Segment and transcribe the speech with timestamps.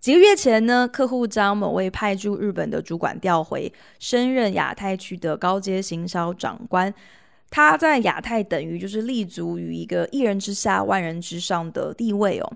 [0.00, 6.92] 几个月前呢，客户将某位派驻日本的主管调回，升任亚太区的高阶行销长官。
[7.50, 12.50] 他在亚太等于就是立足于一个一人之下、万人之上的地位哦。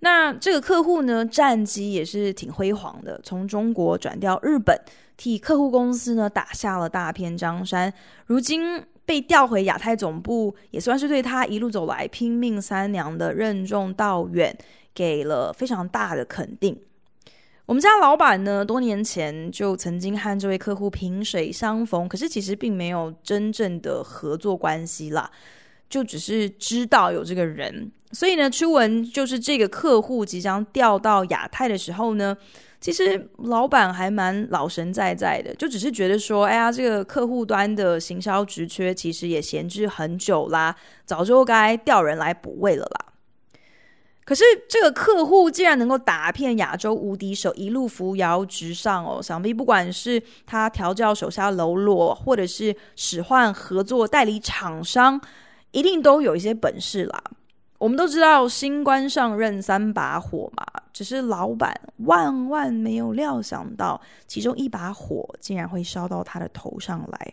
[0.00, 4.78] 那这个客户呢，战绩也是挺辉煌的，从中国转调日本，
[5.16, 7.92] 替客户公司呢打下了大片江山。
[8.26, 14.56] 如今被调回亚太总部，也算是对他一路走来拼命三娘的任重道远。
[14.94, 16.78] 给了非常大的肯定。
[17.66, 25.30] 我们家老板呢，多年前就曾经和这位客户萍水相逢，可是其实并没有真正的合作关系啦，
[25.88, 27.90] 就只是知道有这个人。
[28.12, 32.36] 所以呢，初闻就是这个客户即将调到亚太的时候呢，
[32.80, 43.13] 其实老板还蛮老神在在的，就只是觉得说，哎呀，这个客户端的行销职缺其实也闲置很久啦，早就该调人来补位了啦。
[44.24, 49.22] 可是这个客户竟然能够打遍亚洲无敌手，一路扶摇直上哦！
[49.22, 55.20] 想必不管是他调教手下喽啰，或者是使唤合作代理厂商，
[55.72, 57.22] 一定都有一些本事啦。
[57.76, 67.32] 我们都知道新官上任三把火嘛，只是老板万万没有料想到，其中一把火竟然会烧到他的头上来。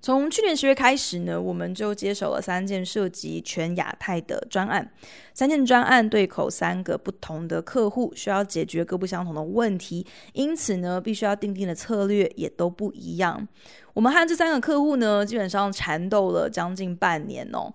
[0.00, 4.88] 从去年十月开始呢，我们就接手了三件涉及全亚太的专案，
[5.34, 13.46] 三件专案对口三个不同的客户，需要解决各不相同的问题，因此呢，必须要定定的策略也都不一样。
[13.94, 17.72] 我们和这三个客户呢，基本上缠斗了将近半年哦，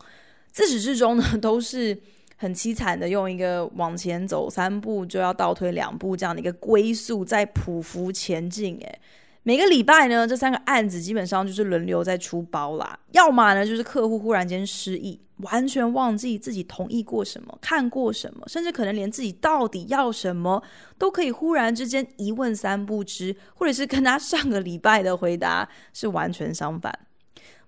[0.51, 1.97] 自始至终呢，都是
[2.37, 8.99] 很凄惨的，用一个往前走三步就要倒退两步这样的一个龟速在匍匐前进，诶。
[9.43, 12.99] 每个礼拜呢，这三个案子基本上就是轮流在出包啦。
[13.11, 20.61] 要么呢，就是客户忽然间失忆，完全忘记自己同意过什么、看过什么，甚至可能连自己到底要什么
[20.99, 26.93] 都可以忽然之间一问三不知，或者是跟他上个礼拜的回答是完全相反。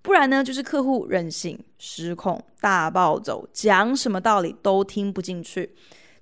[0.03, 5.73] 不然呢，就是客户任性、失控、大暴走，讲什么道理都听不进去。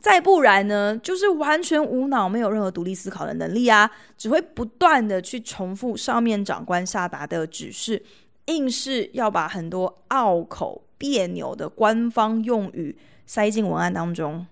[0.01, 8.01] 再不然呢，就是完全无脑，没有任何独立思考的能力啊，只会不断的去重复上面长官下达的指示，
[8.47, 12.97] 硬是要把很多拗口别扭的官方用语
[13.27, 14.45] 塞进文案当中。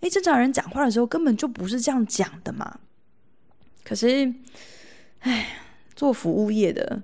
[0.00, 2.78] 诶，正常人讲话的时候根本就不是这样讲的嘛。
[3.84, 4.32] 可是，
[5.20, 5.48] 哎，
[5.96, 7.02] 做服务业的，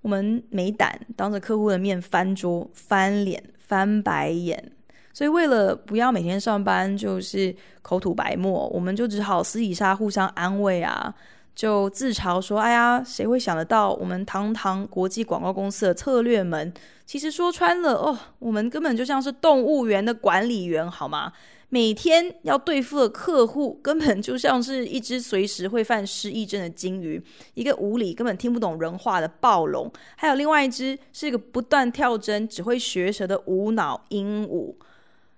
[0.00, 4.72] 我们没胆当着客户的面翻桌、翻脸、翻白眼。
[5.16, 11.14] 所以，为了不要每天上班就是口吐白沫，我们就只好私底下互相安慰啊，
[11.54, 16.70] 就自嘲说：“哎呀，谁会想得到，我们堂堂国际广告公司的策略们，
[17.06, 21.32] 其实说穿了哦，我们根本就像是动物园的管理员，好吗？
[21.70, 27.18] 每天要对付的客户，根本就像是一只随时会犯失忆症的鲸鱼，
[27.54, 34.74] 一个无理根本听不懂人话的暴龙，还有另外一只是一个不断跳针、只会学舌的无脑鹦鹉。”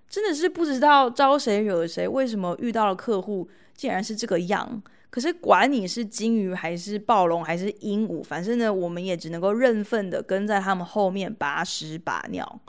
[0.09, 4.81] 真的是不知道招谁惹谁，为什么遇到了客户竟然是这个样？
[5.11, 12.59] 可是管你是鲸鱼还是暴龙还是鹦鹉，反正呢，我们也只能够认份的跟在他们后面把屎把尿。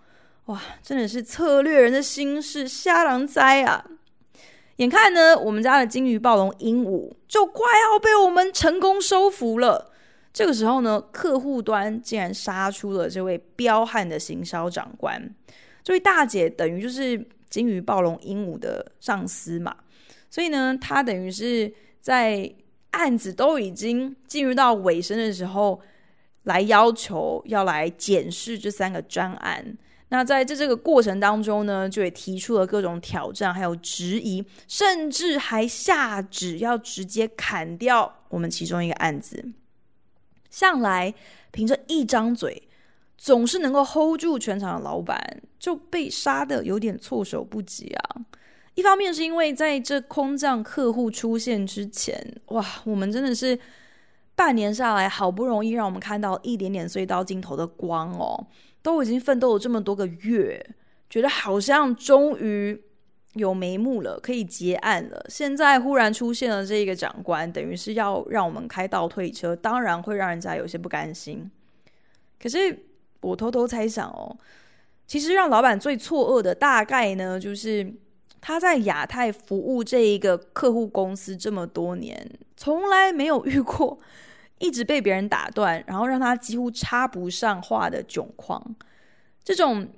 [0.47, 3.85] 哇，真的是策略人的心事，瞎狼灾啊！
[4.77, 9.93] 眼看呢，我们家的鲸鱼、暴龙、鹦鹉就快要被我们成功收服了。
[10.33, 15.35] 这个时候呢，客户端竟然杀出了这位彪悍的行销长官。
[15.83, 19.75] 这位大姐等于就是金鱼、暴龙、鹦鹉的上司嘛，
[20.31, 22.53] 所以呢，她等于是在
[22.91, 25.81] 案子都已经进入到尾声的时候，
[26.45, 29.77] 来要求要来检视这三个专案。
[30.09, 39.53] 那在这这个过程当中呢，就也提出了各种挑战，还有质疑，甚至还下旨要直接砍掉我们其中一个案子。
[40.51, 41.15] 向来
[41.53, 42.61] 凭着一张嘴。
[43.23, 48.17] 总是能够 hold 住全场的老板，就被杀的有点措手不及啊！
[48.77, 53.59] 一方面是因为在这空降客户出现之前，哇，我们真的是
[54.35, 58.47] 半年下来，好不容易让我们看到一点点隧道尽头的光哦，
[58.81, 60.75] 都已经奋斗了这么多个月，
[61.11, 62.83] 觉得好像终于
[63.35, 65.27] 有眉目了，可以结案了。
[65.29, 71.51] 现在忽然出现了这个长官，等于是要让我们开倒退车，当然会让人家有些不甘心。
[72.43, 72.87] 可是
[73.21, 74.37] 我偷偷猜想哦，
[75.07, 77.95] 其实让老板最错愕的大概呢，就是
[78.41, 83.99] 他在亚太服务这一个客户公司这么多年，从来没有遇过
[84.59, 88.75] 一直被别人打断，然后让他几乎插不上话的窘况。
[89.43, 89.89] 这种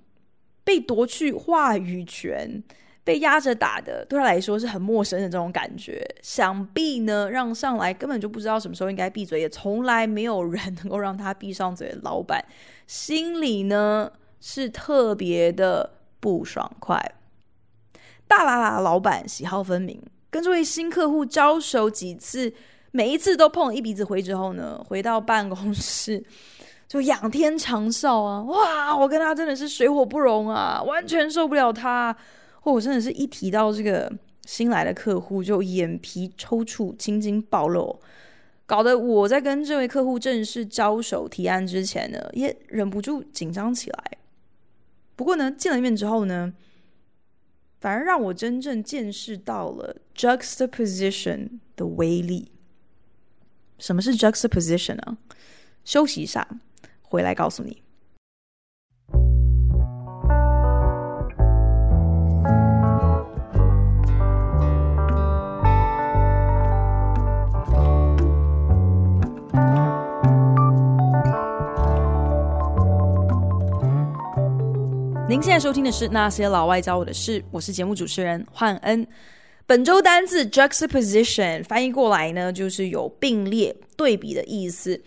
[0.65, 2.63] 被夺去话语权。
[3.05, 6.05] 被压着打的，对他来说是很陌生的这种感觉。
[6.23, 12.45] 想必呢，让上来根本就不知道什么时候应该闭嘴，也从来没有人能够让他闭上嘴的老板，
[12.87, 14.11] 心里呢
[14.41, 15.91] 是特别的
[16.21, 17.01] 不爽快。
[18.29, 20.01] 大喇喇老板喜好分明，
[20.31, 22.55] 跟这位新客户交手几次，
[22.93, 26.25] 每一次都碰一鼻子灰之后呢，回到办公室
[26.87, 28.43] 就仰天长啸啊！
[28.45, 32.17] 哇，我跟他真的是水火不容啊，完全受不了他。
[32.63, 34.11] 或我真的是一提到这个
[34.47, 38.01] 新来的客户，就眼皮抽搐、青筋暴露，
[38.67, 44.19] 搞得我在跟这位客户正式交手提案之前呢，也忍不住紧张起来。
[45.17, 46.55] 不过呢，见了面之后呢，
[47.81, 52.53] 反而让我真正见识到了 juxtaposition 的威力。
[53.79, 55.19] 什么是 juxtaposition 呢？
[55.85, 56.49] 休息一下，
[57.03, 57.82] 回来告诉你。
[75.43, 79.05] 现在收听的是《那些老外教我的事》，我是节目主持人焕恩。
[79.67, 85.03] 本周单字 juxtaposition 翻译过来呢，就是有并列、对比的意思。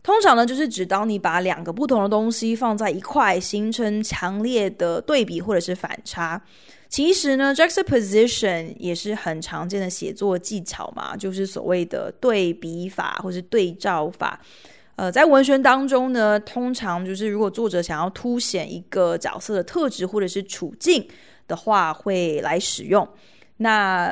[0.00, 6.40] 通常呢，就是指当你把两个不同的东西放在一块，形成强烈的对比或者是反差。
[6.88, 14.40] 其实呢，juxtaposition 也是很常见的写作技巧嘛，就是所谓的对比法或是对照法。
[15.02, 21.04] 呃，在文学当中呢，通常就是如果作者想要凸显一个角色的特质或者是处境
[21.48, 23.08] 的话，会来使用。
[23.56, 24.10] 那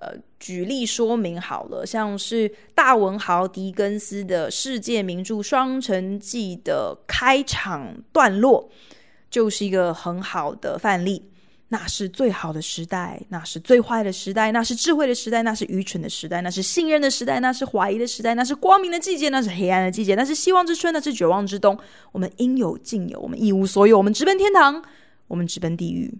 [0.00, 8.70] 呃，举例说明好了，像是大文豪狄更斯的世界名著《双城记》的开场段落，
[9.28, 11.29] 就是一个很好的范例。
[11.72, 21.78] 那是最好的时代，那是最坏的时代，那是智慧的时代，那是愚蠢的时代，那是信任的时代，那是怀疑的时代，那是光明的季节，那是黑暗的季节，那是希望之春，那是绝望之冬。
[22.10, 24.82] 我们应有尽有，我们一无所有，我们直奔天堂，
[25.28, 26.12] 我们直奔地狱。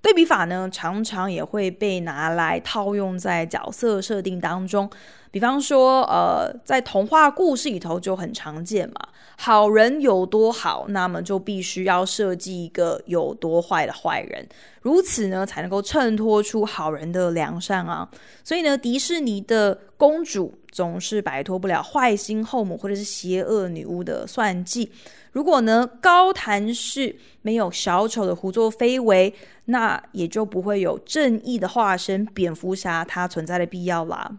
[0.00, 4.88] 对比法呢，常常也会被拿来套用在角色设定当中。
[5.30, 8.94] 比方说，呃，在童话故事里头就很常见嘛。
[9.36, 14.48] 好人有多好，那么就必须要设计一个有多坏的坏人，
[14.80, 18.08] 如此呢，才能够衬托出好人的良善啊。
[18.42, 24.90] 所以呢，迪士尼的公主总是摆脱不了坏心后母或者是邪恶女巫的算计。
[25.32, 29.34] 如果呢，高谭市没有小丑的胡作非为，
[29.66, 34.38] 那也就不会有正义的化身蝙蝠侠它存在的必要啦。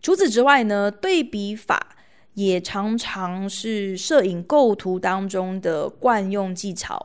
[0.00, 1.96] 除此之外呢，对比法
[2.34, 7.00] 也常常是摄影构图当中的惯用技巧。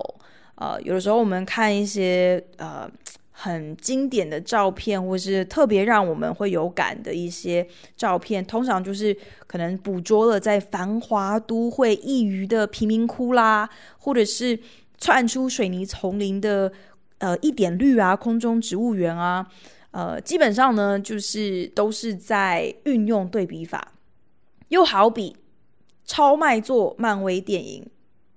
[0.55, 2.89] 呃，有的时候我们看一些呃
[3.35, 7.67] 很经典的照片，或是特别让我们会有感的一些
[7.97, 9.15] 照片，通常就是
[9.47, 13.67] 可能捕捉了在繁华都会一隅的贫民窟啦，
[13.97, 14.57] 或者是
[14.99, 16.71] 窜出水泥丛林的
[17.17, 19.47] 呃一点绿啊，空中植物园啊。
[19.91, 23.93] 呃，基本上呢，就是都是在运用对比法，
[24.69, 25.35] 又好比
[26.03, 27.87] 超卖座漫威电影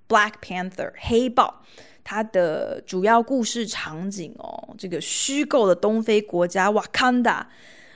[0.13, 1.63] 《Black Panther》黑豹，
[2.09, 7.45] 它的主要故事场景哦，这个虚构的东非国家瓦坎达，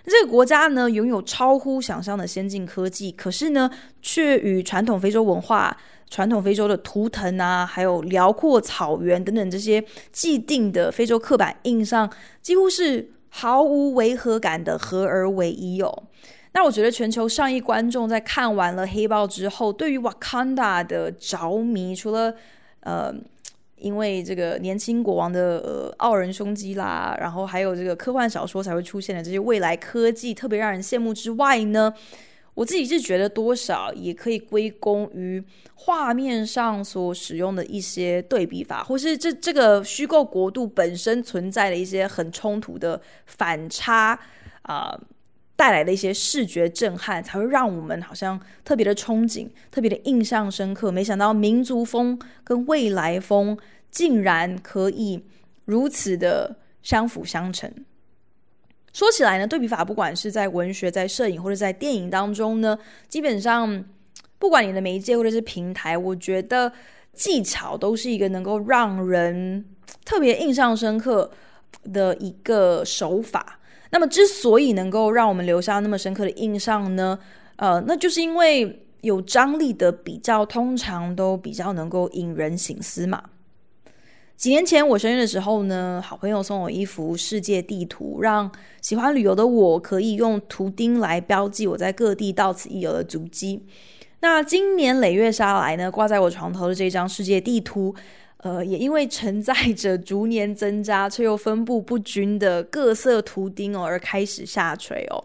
[0.04, 5.78] 这个国家呢，拥有超乎想象的先进科技，可是呢，却与传统非洲文化、
[6.10, 13.14] 传统非洲的图腾啊，还有辽阔草原等等这些既定的非洲刻板印象，几乎是。
[13.34, 16.04] 毫无违和感的合而为一哦。
[16.52, 22.36] 那我觉得全球上亿观众在看完了《黑豹》之后，对于瓦坎达的着迷，除了
[22.82, 23.10] 呃，
[23.82, 31.94] 因为这个年轻国王的呃傲人胸肌啦，然后还有这个科幻小说才会出现的这些未来科技，特别让人羡慕之外呢。
[32.54, 35.42] 我自己是觉得多少也可以归功于
[35.74, 44.20] 画面上所使用的一些对比法，或是这这个虚构国度本身存在的一些很冲突的反差
[44.64, 45.00] 啊、
[45.62, 50.92] 带来的一些视觉震撼，才会让我们好像特别的憧憬，特别的印象深刻。
[50.92, 53.56] 没想到民族风跟未来风
[53.92, 55.24] 竟然可以
[55.66, 57.72] 如此的相辅相成。
[58.92, 62.76] 说起来呢，对比法不管是在文学、在摄影或者在电影当中呢，
[63.08, 63.86] 基本上
[64.40, 66.74] 不管你的媒介或者是平台，我觉得
[67.14, 69.64] 技巧都是一个能够让人
[70.04, 71.30] 特别印象深刻
[71.94, 73.60] 的一个手法。
[73.92, 77.20] 那么，之所以能够让我们留下那么深刻的印象呢，
[77.58, 83.22] 呃，那就是因为有张力的比较，通常都比较能够引人醒思嘛。
[84.38, 93.66] 几年前我生日的时候呢，好朋友送我一幅世界地图，让喜欢旅游的我可以用图钉来标记我在各地到此一游的足迹。
[94.22, 97.94] 那今年累月下来呢，挂在我床头的这张世界地图。
[98.44, 105.24] 呃，也因为承载着逐年增加却又分布不均的各色图钉哦，而开始下垂哦。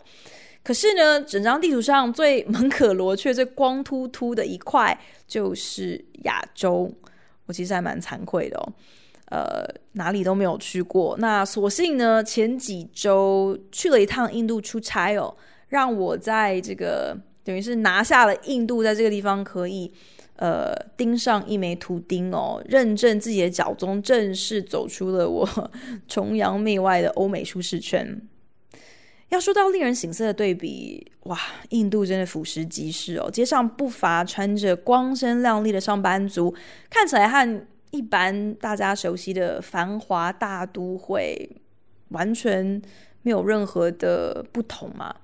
[0.62, 6.92] 可是呢，整张地图上最门可罗雀、最光秃秃的一块就是亚洲。
[7.46, 8.72] 我其实还蛮惭愧的哦，
[9.30, 11.16] 呃，哪里都没有去过。
[11.18, 15.34] 那所幸呢，前几周去了一趟印度出差哦，
[15.68, 19.90] 让我在这个等于是拿下了印度，在这个地方可以。
[20.36, 25.70] 呃，钉上一枚图钉哦，认证自己的脚踪，正式走出了我
[26.08, 28.20] 崇洋媚外的欧美舒适圈。
[29.30, 31.36] 要说到令人醒色的对比，哇，
[31.70, 36.54] 印度真的俯拾即是哦，街上不乏穿着光鲜亮丽的上班族，
[36.88, 41.50] 看起来和一般大家熟悉的繁华大都会
[42.10, 42.80] 完全
[43.22, 45.14] 没有任何的不同嘛。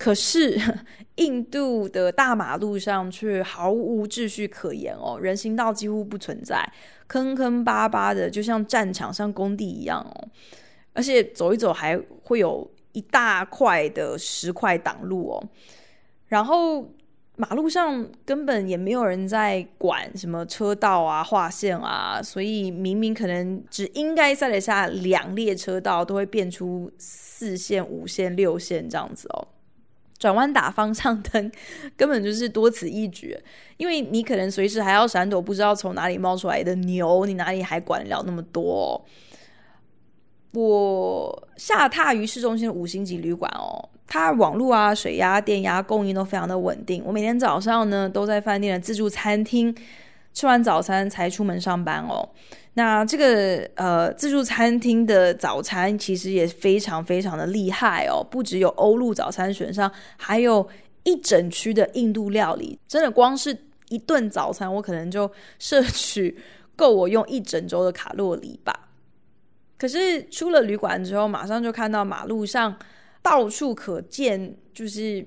[0.00, 0.58] 可是，
[1.16, 6.66] 印度的大马路上却毫无秩序可言哦，人行道几乎不存在，
[7.06, 10.28] 坑坑巴巴的，就像战场、像工地一样哦。
[10.94, 15.48] 而且走一走还会有一大块的石块挡路哦。
[16.28, 16.90] 然后
[17.36, 29.46] 马路上根本也没有人在管什么车道啊、划线啊，所以明明可能只应该塞得下两列车道，都会变出四线、五线、六线这样子哦。
[30.20, 31.50] 转弯打方向灯
[31.96, 33.36] 根本就是多此一举，
[33.78, 39.02] 因为你可能随时还要闪躲不知道从哪里冒出来的牛，你哪里还管得了那么多？
[40.52, 47.02] 我下榻于市中心的五星级旅馆哦，它网络啊、水压、电压供应都非常的稳定。
[47.06, 49.74] 我每天早上呢都在饭店的自助餐厅
[50.32, 52.28] 吃完早餐才出门上班哦。
[52.74, 60.66] 那这个呃自助餐厅的早餐其实也非常非常的厉害哦，不只有欧陆早餐选上，还有
[61.02, 62.78] 一整区的印度料理。
[62.86, 63.56] 真的，光是
[63.88, 66.38] 一顿早餐，我可能就摄取
[66.76, 68.88] 够我用一整周的卡路里吧。
[69.76, 72.76] 可是出了旅馆之后，马上就看到马路上
[73.20, 75.26] 到处可见，就是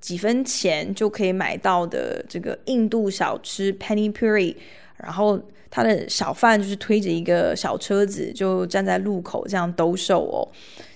[0.00, 4.54] 几分钱就可以买到的这个印度小吃 Penny Puri，
[4.96, 5.40] 然后。
[5.70, 10.48] 他的小贩就是推着一个小车子，就站在路口这样兜售哦。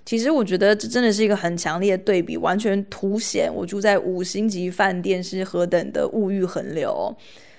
[0.07, 7.15] 其实我觉得这真的是一个很强烈的对比，完全凸显我住在五星级饭店是何等的物欲横流哦。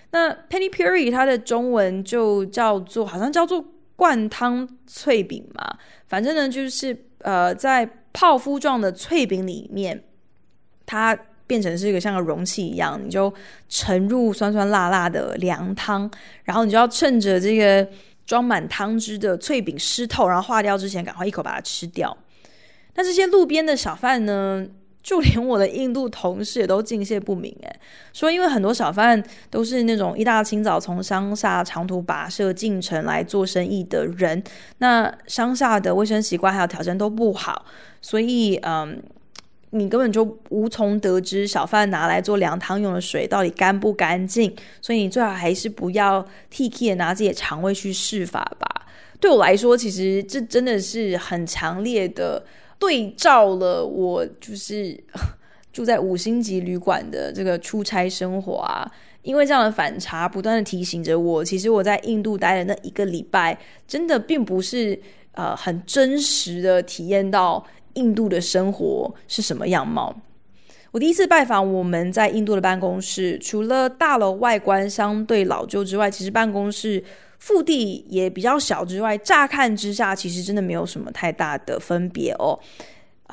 [0.10, 3.64] 那 Penny Puri 它的中文就叫做好像叫做
[3.96, 10.04] 灌汤脆饼嘛，反正呢就是呃在泡芙状的脆饼里面，
[10.88, 11.16] 它。
[11.46, 13.34] 变成是一个像个容器一样，你就
[13.68, 16.10] 盛入酸酸辣辣的凉汤，
[16.44, 17.88] 然后你就要趁着这个
[18.26, 22.16] 装满汤汁的脆饼湿透，然后化掉之前，赶快一口把它吃掉。
[22.96, 24.66] 那这些路边的小贩呢，
[25.04, 27.80] 就连我的印度同事也都敬谢不明，诶，
[28.14, 34.42] 说因为很多小贩都是那种一大清早从乡下长途跋涉进城来做生意的人，
[34.78, 37.66] 那乡下的卫生习惯还有条件都不好，
[38.02, 39.04] 所以嗯。
[39.76, 48.86] 你根本就无从得知小贩拿来做凉汤用的水到底干不干净，所以你最好还是不要 T K 的拿自己的肠胃去试法吧。
[49.20, 52.46] 对我来说，其实这真的是很强烈的
[52.78, 54.96] 对照了我就是
[55.74, 58.90] 住在五星级旅馆的这个出差生活啊。
[59.24, 65.00] 因为这样的反差，不断的提醒着我，其实我在印度待的那一个礼拜，真的并不是
[65.32, 67.66] 呃很真实的体验到。
[67.94, 70.16] 印度的生活是什么样貌？
[70.92, 77.04] 我第一次拜访我们在印度的办公室，除了大楼外观相对老旧之外，其实办公室
[77.40, 82.60] 腹地也比较小之外，乍看之下其实真的没有什么太大的分别哦。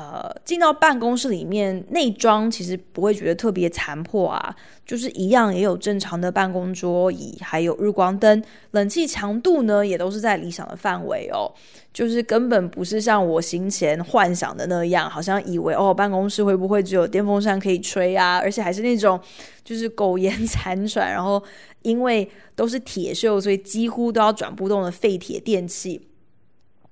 [0.00, 11.52] 呃，进到办公室里面，内装其实不会觉得特别残破啊，就是一样也有正常的办公桌椅，还有日光灯，冷气强度呢也都是在理想的范围哦，
[11.92, 19.20] 就是根本不是像我行前幻想的那样，好像以为哦办公室会不会只有电风扇可以吹啊，而且还是那种
[19.62, 21.42] 就是苟延残喘，然后
[21.82, 22.26] 因为
[22.56, 26.00] 都是铁锈，所以几乎都要转不动的废铁电器。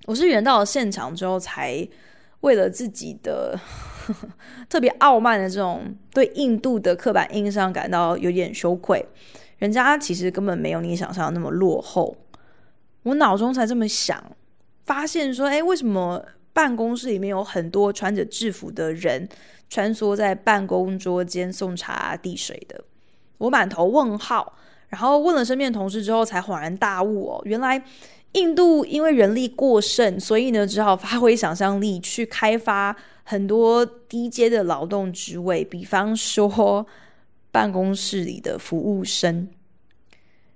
[0.05, 1.89] 我是人到了现场之后，才
[2.41, 3.59] 为了自己的
[4.07, 4.29] 呵呵
[4.69, 9.05] 特别傲慢的这种对印度的刻板印象感到有点羞愧。
[9.59, 12.17] 人家其实根本没有你想象那么落后。
[13.03, 14.23] 我脑中才这么想，
[14.87, 19.29] 发现说，哎，为什么办公室里面有很多穿着制服的人
[19.69, 22.85] 穿梭在办公桌间送茶递水的？
[23.39, 24.55] 我满头问号，
[24.89, 27.83] 然后问了身边同事之后，才恍然大悟哦，原来。
[28.33, 32.95] 印度因为人力过剩，所以呢，只好发挥想象力去开发
[33.25, 36.87] 很多低阶的劳动职位，比方说
[37.51, 39.49] 办公室里的服务生。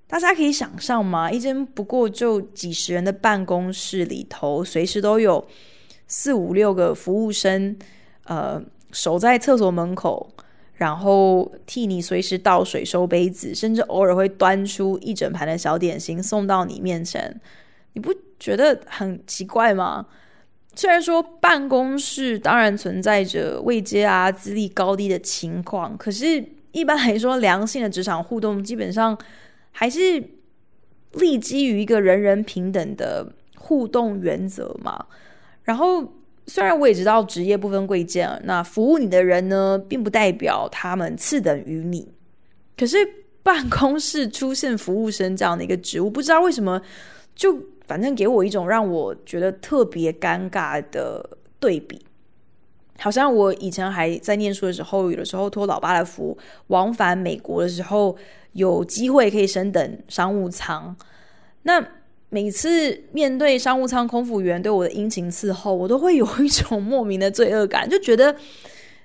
[0.06, 1.30] 大家可以想象吗？
[1.30, 5.48] 一间不过就几十人的办公室里头，随时都有
[6.06, 7.74] 四五六个服务生，
[8.24, 8.62] 呃，
[8.92, 10.30] 守在厕所门口，
[10.74, 17.40] 然后替你随时倒水、收杯子，甚至偶尔会端出一整盘的小点心送到你面前。
[17.94, 20.06] 你不觉得很奇怪吗？
[20.74, 29.14] 虽然说办公室当然存在着位阶啊、资历高低的情况，可是一般来说，良性的职场互动基本上
[29.70, 30.00] 还是
[31.12, 35.04] 立基于一个人人平等的互动原则嘛。
[35.64, 36.10] 然后，
[36.46, 42.10] 虽然我也知道职业不分贵贱，那服务你的人呢，并不代表他们次等于你。
[42.78, 42.96] 可是
[43.42, 46.80] 办公室出现服务生这样的一个职务，不知道为什么
[47.34, 47.62] 就。
[47.86, 52.00] 反正给我一种让我觉得特别尴尬的对比，
[52.98, 56.36] 好像我以前还在念书的时候，有的时候托老爸的福
[56.68, 58.16] 往返美国的时候，
[58.52, 60.96] 有机会可以升等商务舱。
[61.62, 61.84] 那
[62.30, 68.34] 每次面对商务舱空服员对我的殷勤伺候，我都会有一种莫名的罪恶感，就觉得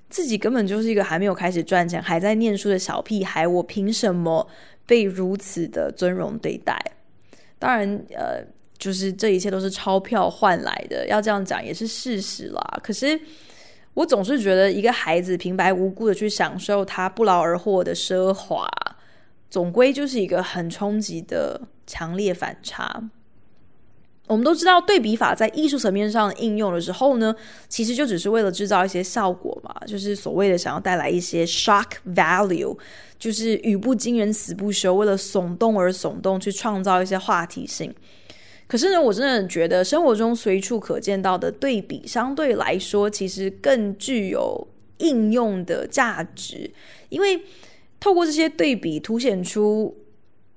[0.10, 4.48] 自己根本就是一个还没有开始赚钱、还在念书的小屁孩，我凭什么
[4.86, 6.80] 被如此的尊荣对待？
[7.58, 8.46] 当然，呃。
[8.88, 12.80] 就是这一切都是钞票换来的，要这样讲也是事实啦。
[12.82, 13.20] 可是
[13.94, 18.66] 我总是觉得，一个孩子平白无故的去享受他不劳而获的奢华，
[19.50, 23.10] 总归就是一个很冲击的强烈反差。
[24.28, 27.36] 我们都知道，对比法在艺术层面上应用的时候呢，
[27.68, 32.78] 其实就只是为了制造一些效果嘛，就是所谓的想要带来一些 shock value，
[33.20, 37.94] 就是语不惊人死不休，为了耸动而耸动，去创造一些话题性。
[38.68, 46.70] 可是呢，我真的觉得生活中随处可见到的对比，相对来说其实更具有应用的价值，
[47.08, 47.42] 因为
[48.00, 49.96] 透过这些对比，凸显出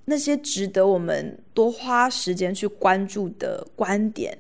[0.06, 4.36] 那些值得我们多花时间去关注的观点。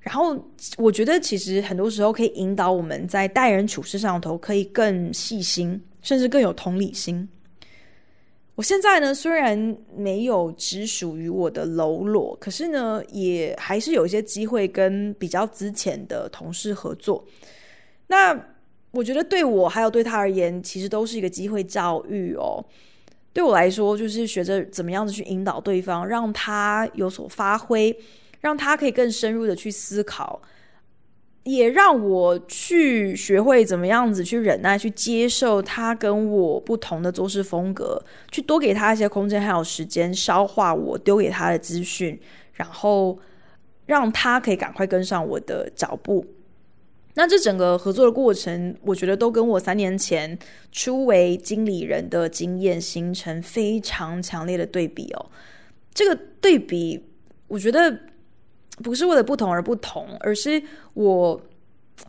[0.00, 0.36] 然后，
[0.76, 7.28] 我觉得其实很多时候可以引导我们在待人处事上头可以更细心，甚至更有同理心。
[8.62, 17.26] 我现在呢，虽然没有只属于我的喽啰，可是呢，也还是有一些机会跟比较之前的同事合作。
[18.06, 18.40] 那
[18.92, 22.64] 我觉得对我还有对他而言，其实都是一个机会教育哦。
[23.32, 27.92] 对我来说，就是学着怎么样子去引导对方，让他有所发挥，
[28.38, 30.40] 让他可以更深入的去思考。
[31.44, 38.00] 也让我去学会怎么样子去忍耐，去接受他跟我不同的做事风格，
[38.30, 42.16] 去多给他一些空间还有时间消化我丢给他的资讯，
[42.52, 43.18] 然后
[43.86, 46.24] 让他可以赶快跟上我的脚步。
[47.14, 50.38] 那这整个合作的过程，我觉得都跟我三年前
[50.70, 55.26] 初为经理人的经验形成非常强烈的对比哦。
[55.92, 57.04] 这个对比，
[57.48, 58.11] 我觉得。
[58.78, 60.62] 不是为了不同而不同，而是
[60.94, 61.40] 我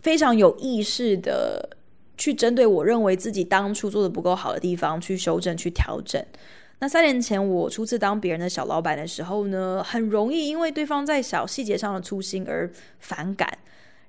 [0.02, 1.70] 非常有意识的
[2.18, 6.24] 去针对我认为自己当初做的不够好的地方去修正、去调整。
[6.80, 13.58] 那三年前我初次当别人的小老板的时候呢，很容易因为对方在小细节上的粗心而反感。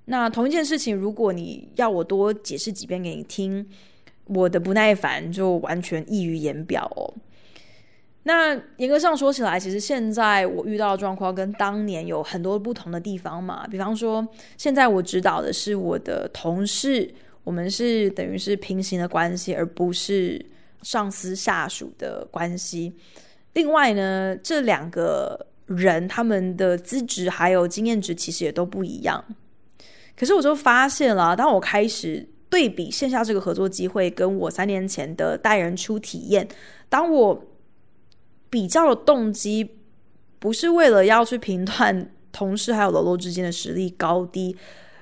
[0.06, 3.66] 那同一件事情，如果你要我多解释几遍给你听，
[4.26, 7.14] 我的不耐烦就完全溢于言表哦。
[8.26, 13.66] 那严格上说起来，其实现在我遇到的状况跟当年有很多不同的地方嘛。
[13.66, 20.44] 比方说，现在我指导的是我的同事，我们是等于是平行的关系，而不是
[20.80, 22.94] 上司下属的关系。
[23.52, 29.22] 另外呢，这两个人他们的资质还有经验值其实也都不一样。
[30.16, 36.48] 可是我就发现了，当我开始对比线下这个合作机会，跟我三年前的带人初体验，
[36.88, 37.44] 当我
[38.54, 39.68] 比较的动机
[40.38, 44.56] 不是为了要去评断同事还有喽啰之间的实力高低，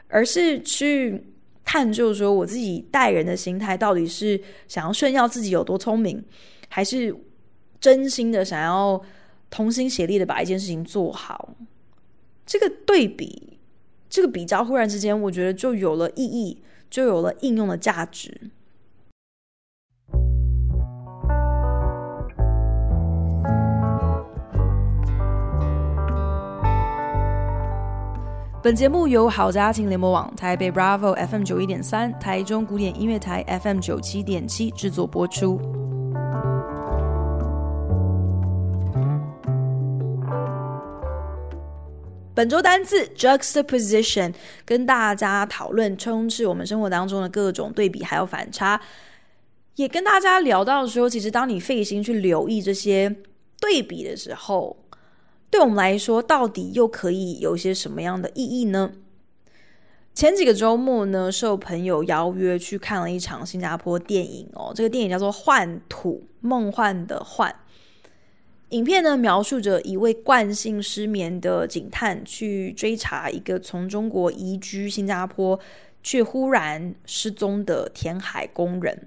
[0.09, 1.23] 而是去
[1.63, 6.25] 探究说我自己待人的心态到底是想要炫耀自己有多聪明，
[6.71, 7.15] 还是
[7.79, 8.99] 真心的想要
[9.51, 11.55] 同心协力的把一件事情做好。
[12.47, 13.59] 这个对比
[14.09, 16.57] 这个比较忽然之间，我觉得就有了意义，
[16.89, 18.51] 就有了应用的价值。
[28.63, 35.61] 本节目由好家庭联播网、台北 Bravo FM 九一点三、台中古典音乐台 FM 九七点七制作播出。
[42.33, 44.33] 本周单字 juxtaposition，
[44.65, 48.81] 跟大家讨论充斥我们生活当中的各种对比还有反差，
[49.75, 53.17] 也跟大家聊到说，其实当你费心去留意这些
[53.61, 54.77] 对比的时候。
[55.53, 58.93] 对我们来说，到底又可以有些什么样的意义呢？
[60.15, 64.73] 前几个周末呢，受朋友邀约去看了一场新加坡电影哦。
[64.75, 67.55] 这个电影叫做《幻土》，梦幻的幻。
[68.71, 75.61] 影片呢，描述着一位惯性失眠的警探去追查一个从中国移居新加坡
[76.03, 79.07] 却忽然失踪的填海工人。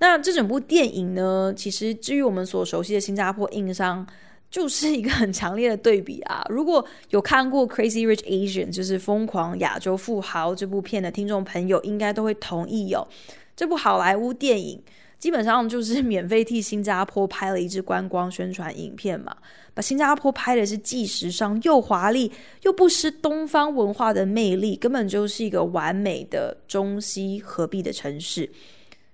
[0.00, 4.04] 那这整部电影呢，其实至于我们所熟悉的新加坡硬伤。
[4.50, 6.44] 就是一个很强烈的对比啊！
[6.50, 13.06] 如果有看过《Crazy Rich Asian》就是《疯狂亚洲富豪》这部片的听众朋友，应该都会同意哦。
[13.54, 14.82] 这部好莱坞电影
[15.20, 19.36] 基本上就是免费替新加坡拍了一支观光宣传影片嘛，
[19.72, 22.32] 把新加坡拍的是既时尚又华丽，
[22.62, 28.50] 又不失东方文化的魅力，根本就是一个完美的中西合璧的城市，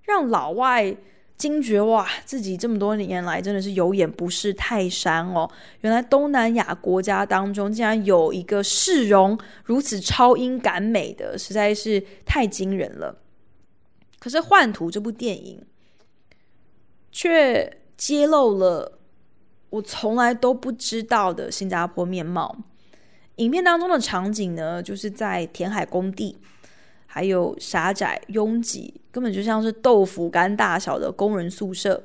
[0.03, 0.96] 让老外。
[1.37, 5.49] 惊觉哇，自己这么多年来真的是有眼不识泰山哦！
[5.83, 13.18] 原来东南亚国家当中竟然有一个市容如此超英赶美的，实在是太惊人了。
[14.18, 15.62] 可是《幻图》这部电影
[17.12, 18.99] 却揭露了
[19.70, 22.57] 我从来都不知道的新加坡面貌。
[23.37, 26.38] 影片当中的场景呢，就是在填海工地。
[27.09, 32.02] 还有狭窄拥挤，根本就像是豆腐干大小的工人宿舍，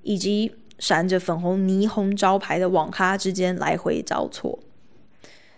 [0.00, 4.58] 以及闪着粉红霓虹招牌的网咖之间来回交错。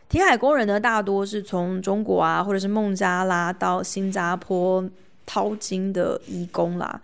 [0.09, 4.91] 填海工人呢，大多是从中国啊，或者是孟加拉到新加坡
[5.25, 7.01] 淘金的移工啦，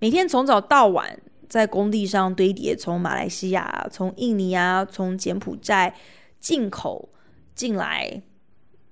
[0.00, 1.16] 每天从早到晚
[1.48, 5.94] 在工地上堆叠从马来西亚、从印尼啊、从柬埔寨
[6.40, 7.08] 进口
[7.54, 8.22] 进来。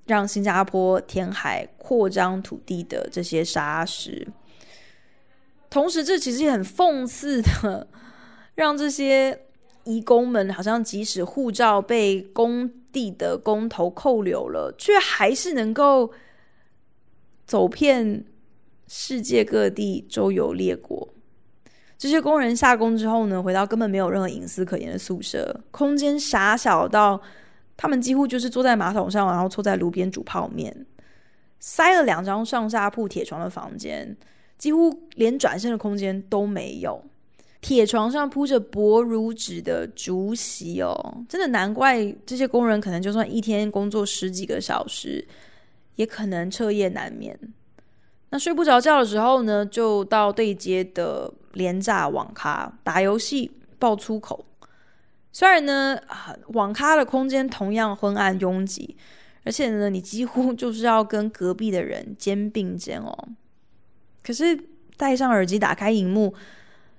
[0.06, 4.28] 让新加坡填海扩张土地的这些沙石，
[5.74, 7.88] 同时这其实也很讽刺的，
[8.54, 9.36] 让这些
[9.82, 16.12] 移工们好像即使护照被工地的工头扣留了，却还是能够
[17.44, 18.24] 走遍
[18.86, 21.08] 世界各地，周游列国。
[21.98, 27.20] 这些工人下工之后呢，回到根本没有任何隐私可言的宿舍，空间狭小到。
[27.76, 30.86] 他们几乎就是坐在马桶上，然后坐在炉边煮泡面，
[31.58, 34.16] 塞了两张上下铺铁床的房间，
[34.58, 37.02] 几乎连转身的空间都没有。
[37.60, 45.26] 铁床上铺着薄如纸的竹席哦，真的难怪这些工人可能就算一天工作十几个小时，
[45.94, 47.38] 也可能彻夜难眠。
[48.28, 54.44] 那睡不着觉的时候呢，就到对街的廉价网咖打游戏、爆粗口。
[55.32, 55.98] 虽然呢，
[56.48, 58.94] 网咖的空间同样昏暗拥挤，
[59.44, 63.28] 而且呢，你几乎就是要跟隔壁的人肩并肩哦。
[64.24, 64.58] 可是
[64.96, 66.34] 戴上耳机，打开荧幕，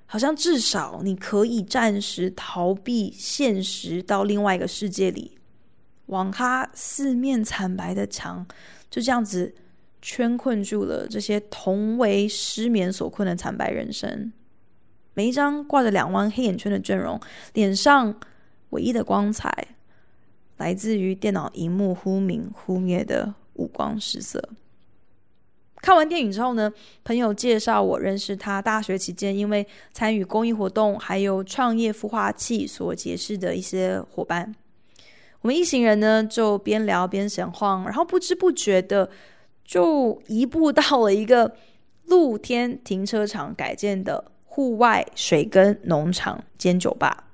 [0.05, 5.37] 好像至少你可以暂时逃避现实，到另外一个世界里。
[6.05, 8.45] 网咖四面惨白的墙，
[8.91, 9.55] 就这样子
[10.03, 14.31] 圈困住了这些同为失眠所困的惨白人生。
[15.15, 17.19] 每一张挂着两弯黑眼圈的阵容，
[17.53, 18.13] 脸上
[18.69, 19.69] 唯一的光彩，
[20.57, 24.49] 来自于电脑荧幕忽明忽灭的五光十色。
[25.85, 34.55] 看完电影之后呢，朋友介绍我认识他大学期间因为参与公益活动还有创业孵化器所结识的一些伙伴。
[35.41, 39.07] 我们一行人呢就边聊边闲晃，然后不知不觉的
[39.63, 41.55] 就移步到了一个
[42.05, 44.31] 露天停车场改建的。
[44.43, 47.25] 户外水耕农场兼酒吧，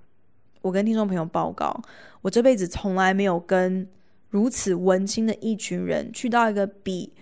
[0.64, 1.80] 我跟听众朋友报告，
[2.24, 3.88] 我这辈子从来没有跟
[4.30, 7.14] 如此文青的一群人去到一个比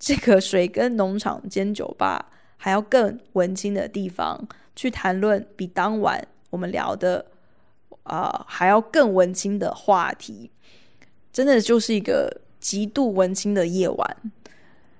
[0.00, 2.24] 这个水耕农场兼酒吧
[2.56, 7.24] 还要更文青的地方去谈论比当晚我们聊的
[8.02, 10.50] 啊、呃、还要更文青的话题，
[11.30, 14.16] 真的就是一个极度文青的夜晚。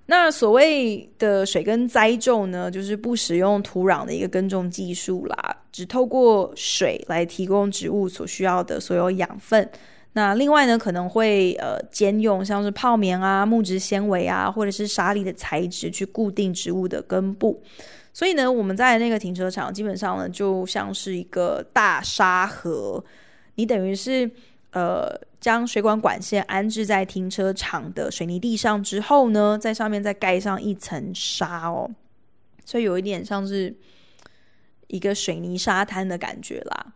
[0.07, 9.67] 那所谓的水耕栽种呢，就是不使用土壤的一个耕种技术啦，只透过水来提供植物所需要的所有养分。
[10.13, 17.63] 那另外呢，可能会呃兼用像是泡棉啊、木质纤维啊，或者是沙粒的材质去固定植物的根部。
[18.13, 23.03] 所以呢，我们在那个停车场基本上呢，就像是一个大沙河。
[23.55, 24.29] 你等于是
[24.73, 25.09] 呃
[25.41, 31.89] 将水管管线安置在停车场的水泥地上之后呢，在上面再盖上一层沙哦，
[32.65, 33.73] 所以有一点像是
[34.89, 36.95] 一个水泥沙滩的感觉啦。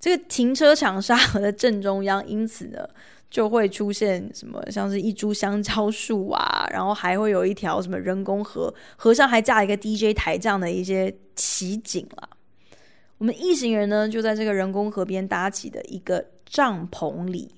[0.00, 2.88] 这个停车场沙河的正中央，因此呢，
[3.30, 12.30] 就会出现什么，像是一株香蕉树啊，然后还会有一条什么人工河，河上还架了一个 DJ 台这样的一些奇景啦。
[13.18, 17.54] 我们一行人呢，就在这个人工河边搭起的一个帐篷里，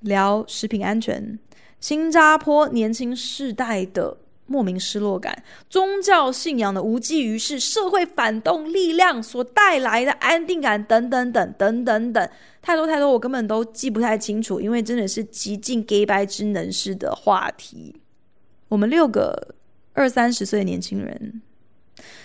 [0.00, 1.38] 聊食品安全，
[1.78, 4.18] 新加坡年轻世代的。
[4.46, 12.30] 莫名失落感，宗教信仰的无济于事，社会反动力量所带来的安定感，等等等等等等，
[12.60, 17.96] 太多太多，我根本都记不太清楚，因为真的是极尽假掰之能事的话题。
[18.68, 19.54] 我们六个
[19.94, 21.40] 二三十岁的年轻人，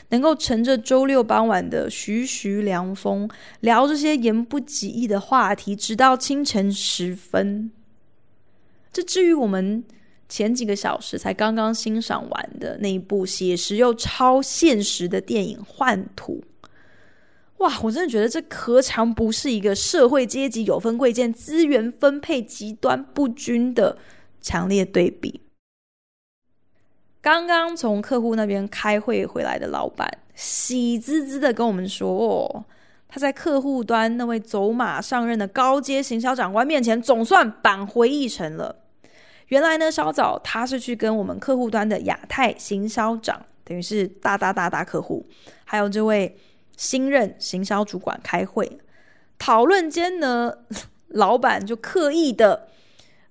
[0.09, 3.29] 能够乘着周六傍晚的徐徐凉风，
[3.61, 7.71] 聊这些言不及义的话题，直到清晨时分。
[8.91, 9.85] 这至于我们。
[10.29, 16.43] 前几个小时才刚刚欣赏完的那一部写实又超现实的电影《幻土》，
[17.57, 17.79] 哇！
[17.81, 23.97] 我真的觉得这何尝不是一个社会阶级有分贵贱、资源分配极端不均的
[24.39, 25.41] 强烈对比。
[27.21, 32.63] 刚刚从客户那边开会回来的老板，喜滋滋的跟我们说：“哦，
[33.07, 38.83] 他在客户端那位走马上任的高阶行销长官面前，总算扳回一城了。”
[39.49, 45.25] 原来呢，稍早他是去跟我们客户端的亚太行销长，等于是大大大大客户，
[45.65, 46.37] 还有这位
[46.77, 48.79] 新任行销主管开会
[49.37, 50.53] 讨论间呢，
[51.07, 52.67] 老板就刻意的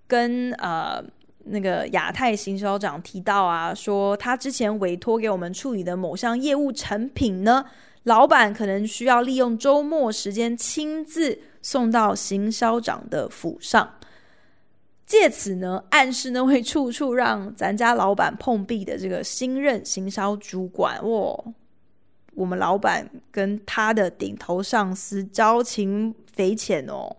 [0.07, 1.03] 跟呃
[1.45, 7.65] 那个亚太行销长提到啊，说他之前委托给我们处理的某项业务产品呢，
[8.03, 13.95] 老板可能需要利用周末时间亲自送到行销长的府上。
[15.09, 21.55] 借此呢，暗示那位处处让咱家老板碰壁的这个新任行销主管，哦，
[22.35, 27.17] 我们老板跟他的顶头上司交情匪浅哦，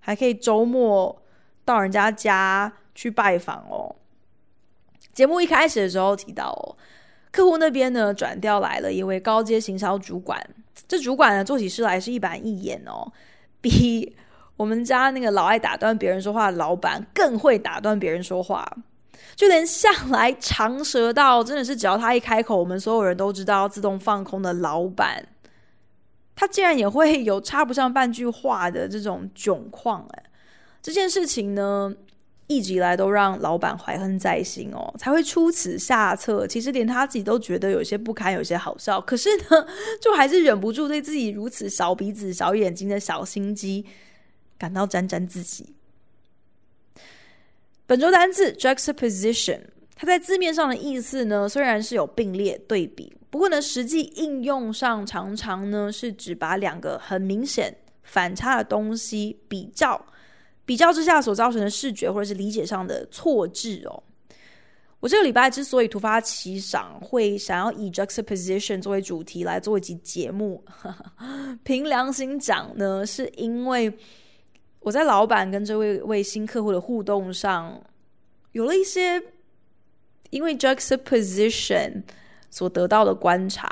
[0.00, 1.22] 还可以周末
[1.64, 3.94] 到人家家去拜访哦。
[5.14, 6.74] 节目一开始的时候提到哦，
[7.30, 10.44] 客户那边呢转调来了一位高阶行销主管，
[10.88, 13.12] 这主管呢做起事来是一板一眼哦，
[13.60, 14.16] 比。
[14.58, 18.70] 我们家那个老爱打断别人说话的老板更会打断别人说话，
[19.36, 25.24] 就连向来长舌到真的是只要他一开口，我们所有人都知道自动放空的老板，
[26.34, 30.04] 他竟然也会有插不上半句话的这种窘况。
[30.10, 30.24] 哎，
[30.82, 31.94] 这件事情呢，
[32.48, 36.48] 一直以来都让老板怀恨在心哦，才会出此下策。
[36.48, 39.66] 其实连他自己都觉得有些不堪，有些好笑，可是呢，
[40.02, 43.86] 就还是忍不住对自己如此小鼻子小眼睛的小心机。
[44.58, 45.74] 感到沾沾自喜。
[47.86, 49.60] 本周单字 juxtaposition，
[49.94, 60.04] 它在字面上的意思呢，虽然是有并列对比，不过呢，实际应用上常常呢是指把两个很明显反差的东西比较，
[60.66, 64.02] 比较之下所造成的视觉或者是理解上的错置哦。
[65.00, 70.62] 我这个礼拜之所以突发奇想，会想要以 juxtaposition 作为主题来做一集节目，
[71.64, 73.90] 凭良心讲呢，是因为。
[74.88, 77.78] 我在老板跟这位位新客户的互动上，
[78.52, 79.22] 有了一些
[80.30, 82.02] 因为 juxtaposition
[82.48, 83.68] 所得到的观察，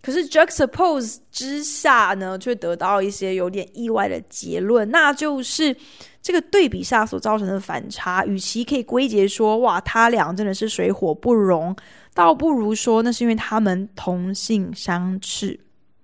[0.00, 5.76] 可是 juxtapose 之下呢，却得到一些有点意外的结论，那就是
[6.22, 11.74] 这个对比下所造成的反差，与其可以归结说哇，他俩真的是水火不容，
[12.14, 15.58] 倒不如说那是因为他们同性相斥，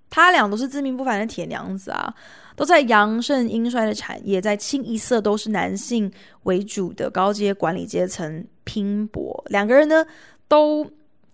[0.09, 2.13] 他俩都是自命不凡的铁娘子啊。
[2.55, 6.11] 都在阳盛阴衰的产业，在清一色都是男性
[6.43, 9.43] 为主的高阶管理阶层拼搏。
[9.49, 10.05] 两个人呢，
[10.47, 10.89] 都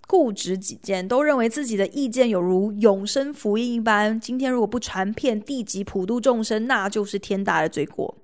[0.07, 4.19] 固执己见，都认为自己的意见有如永生福音一般。
[4.19, 8.17] 今天如果不传遍地级普度众生，那就是天大的罪过。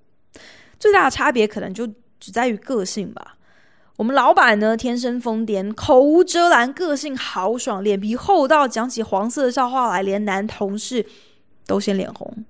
[0.79, 1.87] 最大的差别可能就
[2.19, 3.37] 只在于个性吧。
[3.95, 11.05] 我们老板呢，天生疯癫，口无遮拦，个性豪爽，脸皮厚到讲起黄色的笑话来，连男同事
[11.65, 12.45] 都先脸红。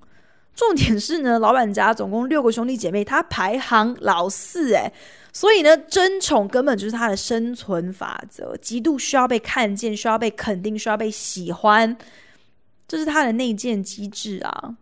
[0.58, 4.92] 重点是呢， 老板家总共六个兄弟姐妹，他排行老四，诶，
[5.32, 11.96] 所以呢，争宠根本就是他的生存法则，极度需要被看见，需要被肯定，需要被喜欢，
[12.88, 14.76] 这是他的内建机制啊。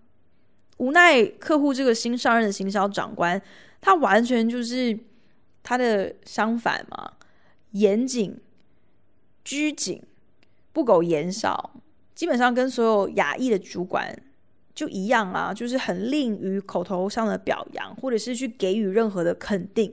[0.77, 3.41] 无奈客户这个新上任的行销长官，
[3.81, 4.97] 他完全就是
[5.61, 7.11] 他的相反嘛，
[7.71, 8.39] 严谨、
[9.43, 10.01] 拘谨、
[10.71, 11.71] 不苟言少，
[12.13, 14.17] 基本上跟所有亚裔的主管
[14.75, 19.91] 就一样啊，就是很吝于口头上的表扬，或者是去给予任何的肯定。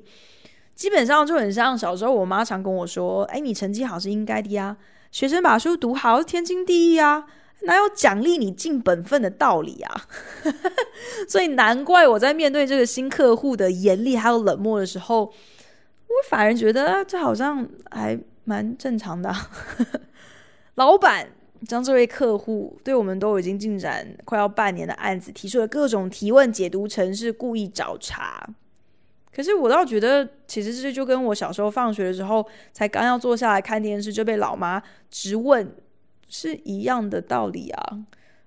[0.74, 4.76] 基本上就很像小时候我妈常跟我说：“哎，你成绩好是应该的呀，
[5.12, 7.26] 学生把书读好是天经地义啊。”
[7.64, 10.08] 哪有奖励你尽本分的道理啊？
[11.28, 19.32] 所以难怪我在面对这个新客户的严厉还有冷漠的时候，我反而觉得这好像还蛮正常的。
[20.74, 21.28] 老板
[21.66, 28.46] 将这位客户对我们都已经进展快要半年的案子提出了各种提问，解读成是故意找茬。
[29.34, 35.74] 可是我倒觉得，其实这就跟我小时候放学的时候，才刚要坐下来看电视，就被老妈质问。
[36.34, 37.98] 是一样的道理啊！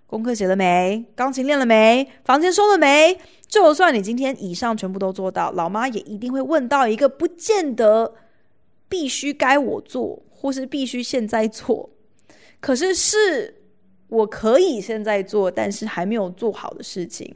[0.08, 1.06] 功课写了没？
[1.14, 2.10] 钢琴练了没？
[2.24, 3.16] 房间收了没？
[3.48, 8.16] 就算你今天以上全部都做到，老妈也一定会问到一个不见得
[8.90, 11.92] 必须该我做，或是必须现在做，
[12.60, 13.54] 可是是
[14.08, 17.36] 我可以现在做，但是还没有做好的事情，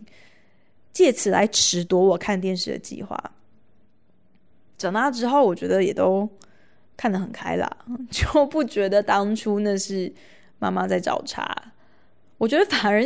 [0.91, 3.17] 借此来褫夺我看电视的计划。
[4.77, 6.29] 长大之后，我觉得也都
[6.97, 7.69] 看得很开朗，
[8.11, 10.13] 就不觉得当初那是。
[10.61, 11.49] 妈妈在找茬，
[12.37, 13.01] 我觉得反而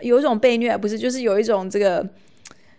[0.00, 2.06] 有一种被虐，不是，就是有一种这个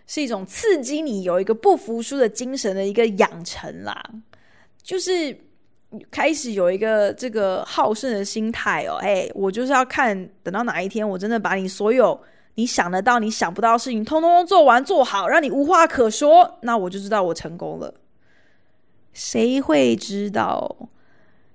[0.06, 4.00] 是一种刺激你有一个不服输的精神的一个养成啦，
[4.80, 5.36] 就是
[6.10, 12.18] 开始有一个这个好胜的心态哦，哎，我就是要看等到哪一天我真的把你所有
[12.56, 17.92] 你想得到、你想不到的事情通通做完做好，让你无话可说，那我就知道我成功了。
[19.12, 20.88] 谁会知道？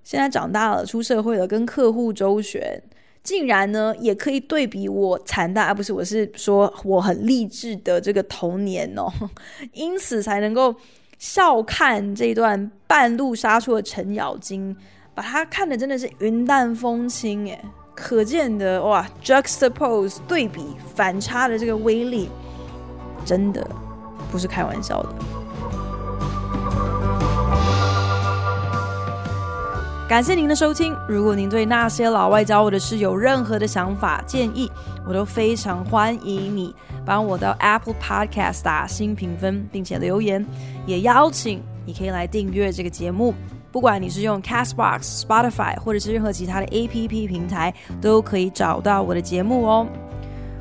[0.03, 2.81] 现在长大了，出社会了，跟客户周旋，
[3.21, 9.11] 竟然呢也可以对比我惨淡，而不是我是说我很励志的这个童年哦，
[9.73, 10.75] 因此才能够
[11.19, 14.73] 笑看这段半路杀出的程咬金，
[15.13, 17.61] 把他看的真的是云淡风轻诶，
[17.93, 22.29] 可见的哇，juxtapose 对比反差的这个威力，
[23.25, 23.69] 真的
[24.31, 25.09] 不是开玩笑的。
[30.07, 30.95] 感谢您的收听。
[31.05, 34.71] 如果您对那些老外教我的事有任何的想法建议，
[35.05, 36.73] 我都非常欢迎你
[37.09, 40.45] 帮我到 Apple Podcast 打新评分，并且留言。
[40.85, 43.33] 也邀请你可以来订阅这个节目，
[43.71, 49.87] 不管你是用 Castbox、Spotify 或者是任何其他的 APP 平台，都可以找到我的节目哦。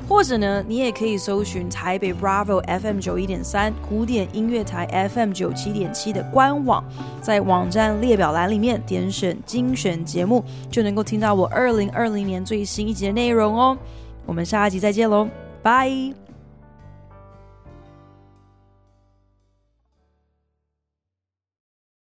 [0.07, 6.83] 或者呢，你也可以搜寻台北 Bravo FM 九一点三古典音乐台 FM 九七点七的官网，
[7.21, 13.77] 在网站列表栏里面点选精选节目，就能够听到我二零二零年最新一集的内容哦。
[14.25, 15.29] 我们下一集再见喽，
[15.61, 16.28] 拜。